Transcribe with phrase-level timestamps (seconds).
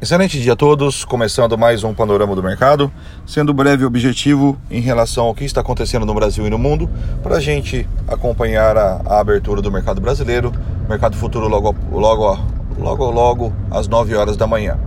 [0.00, 2.88] Excelente dia a todos, começando mais um panorama do mercado,
[3.26, 6.88] sendo breve e objetivo em relação ao que está acontecendo no Brasil e no mundo,
[7.20, 10.52] para a gente acompanhar a, a, abertura do mercado brasileiro,
[10.88, 12.38] mercado futuro logo, logo,
[12.78, 14.78] logo, logo às 9 horas da manhã.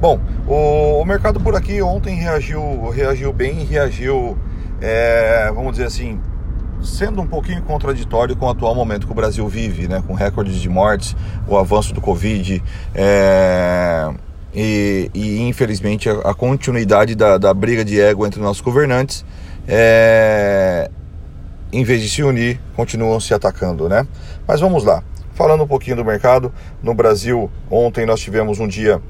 [0.00, 0.18] Bom,
[0.48, 4.36] o, o mercado por aqui ontem reagiu, reagiu bem, reagiu,
[4.80, 6.20] é, vamos dizer assim,
[6.82, 10.56] sendo um pouquinho contraditório com o atual momento que o Brasil vive, né, com recordes
[10.56, 11.14] de mortes,
[11.46, 12.60] o avanço do Covid,
[12.96, 14.12] é,
[14.56, 19.22] e, e infelizmente a, a continuidade da, da, briga de ego entre nossos governantes,
[19.68, 20.90] é,
[21.70, 24.06] em vez de se unir, continuam se atacando, né?
[24.48, 25.04] Mas vamos lá.
[25.34, 26.50] Falando um pouquinho do mercado,
[26.82, 29.02] no Brasil, ontem nós tivemos um dia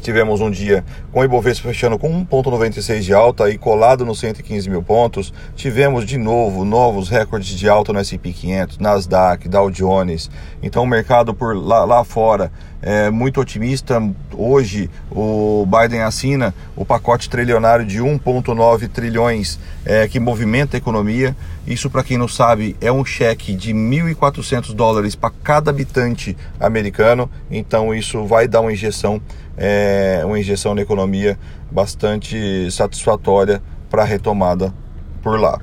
[0.00, 4.70] Tivemos um dia com o Ibovespa fechando com 1,96 de alta e colado nos 115
[4.70, 5.32] mil pontos.
[5.56, 10.30] Tivemos de novo novos recordes de alta no S&P 500, Nasdaq, Dow Jones.
[10.62, 14.00] Então o mercado por lá, lá fora é muito otimista.
[14.32, 21.36] Hoje o Biden assina o pacote trilionário de 1,9 trilhões é, que movimenta a economia.
[21.66, 27.30] Isso, para quem não sabe, é um cheque de 1.400 dólares para cada habitante americano.
[27.50, 29.20] Então isso vai dar uma injeção
[29.58, 31.38] é, uma injeção na economia
[31.70, 34.72] bastante satisfatória para a retomada
[35.22, 35.58] por lá.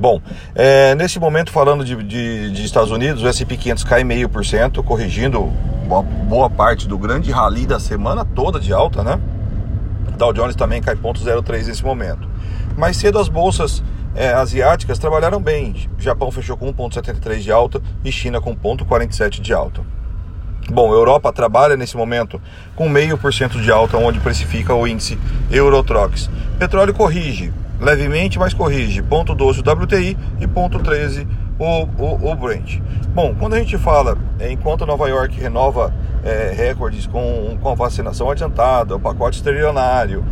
[0.00, 0.20] Bom,
[0.54, 4.44] é, nesse momento falando de, de, de, Estados Unidos, o S&P 500 cai meio por
[4.44, 5.52] cento, corrigindo
[6.26, 9.20] boa parte do grande rally da semana toda de alta, né?
[10.16, 12.26] Dow Jones também cai 0,03 nesse momento.
[12.76, 13.82] Mais cedo as bolsas
[14.14, 15.74] é, asiáticas trabalharam bem.
[15.98, 19.82] Japão fechou com 1,73 de alta e China com 0,47 de alta.
[20.70, 22.40] Bom, Europa trabalha nesse momento
[22.76, 25.18] com meio por cento de alta, onde precifica o índice
[25.50, 26.30] Eurotrox.
[26.58, 29.02] Petróleo corrige levemente, mas corrige.
[29.02, 31.26] Ponto 12 o WTI e ponto 13
[31.58, 32.80] o, o, o Brent.
[33.14, 35.92] Bom, quando a gente fala, é, enquanto Nova York renova
[36.24, 40.24] é, recordes com, com a vacinação adiantada, o pacote exterionário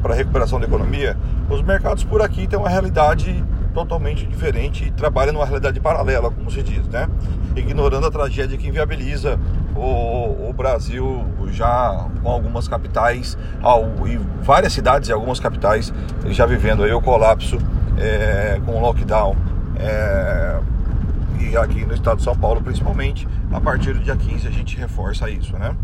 [0.00, 1.16] para a recuperação da economia,
[1.50, 3.44] os mercados por aqui têm uma realidade
[3.74, 7.06] totalmente diferente e trabalha numa realidade paralela, como se diz, né?
[7.54, 9.38] Ignorando a tragédia que inviabiliza
[9.76, 13.36] o, o Brasil já com algumas capitais
[14.06, 15.92] e várias cidades e algumas capitais
[16.26, 17.58] já vivendo aí o colapso
[17.98, 19.36] é, com o lockdown.
[19.78, 20.58] É,
[21.38, 24.76] e aqui no estado de São Paulo, principalmente, a partir do dia 15 a gente
[24.76, 25.74] reforça isso, né?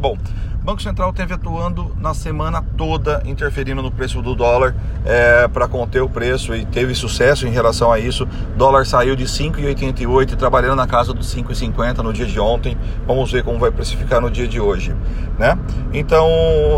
[0.00, 0.16] Bom,
[0.64, 6.00] Banco Central teve atuando na semana toda, interferindo no preço do dólar é, para conter
[6.00, 8.28] o preço e teve sucesso em relação a isso.
[8.54, 12.78] O dólar saiu de 5,88 e trabalhando na casa dos 5,50 no dia de ontem.
[13.08, 14.94] Vamos ver como vai precificar no dia de hoje,
[15.36, 15.58] né?
[15.92, 16.28] Então,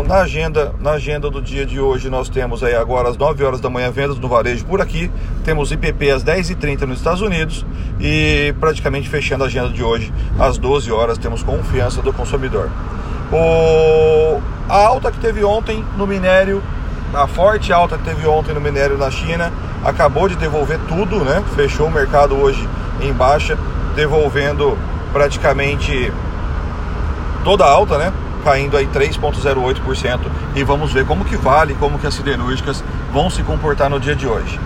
[0.07, 3.61] na agenda, na agenda do dia de hoje, nós temos aí agora às 9 horas
[3.61, 5.11] da manhã vendas no varejo por aqui,
[5.43, 7.63] temos IPP às 10h30 nos Estados Unidos
[7.99, 12.71] e praticamente fechando a agenda de hoje às 12 horas temos confiança do consumidor.
[13.35, 16.63] O, a alta que teve ontem no minério,
[17.13, 19.51] a forte alta que teve ontem no minério na China,
[19.83, 21.43] acabou de devolver tudo, né?
[21.53, 22.65] Fechou o mercado hoje
[23.01, 23.57] em baixa,
[23.93, 24.77] devolvendo
[25.11, 26.13] praticamente
[27.43, 28.13] toda a alta, né?
[28.45, 30.19] Caindo aí 3,08%
[30.55, 32.81] e vamos ver como que vale, como que as siderúrgicas
[33.11, 34.57] vão se comportar no dia de hoje.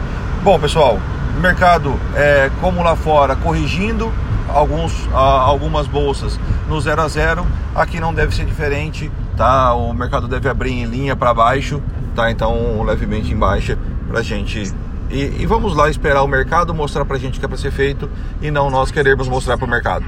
[0.43, 0.99] Bom, pessoal,
[1.41, 4.13] mercado é, como lá fora corrigindo,
[4.53, 9.73] alguns, algumas bolsas no 0 a 0 aqui não deve ser diferente tá?
[9.73, 11.81] O mercado deve abrir em linha para baixo
[12.15, 12.29] tá?
[12.31, 13.77] Então levemente em baixa
[14.07, 14.73] para gente
[15.09, 17.71] e, e, vamos lá esperar o mercado mostrar para gente o que é para ser
[17.71, 18.07] feito
[18.41, 20.05] e não nós queremos mostrar para o mercado.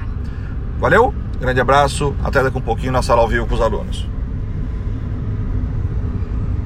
[0.80, 4.08] Valeu grande abraço até daqui um pouquinho na sala ao vivo com os alunos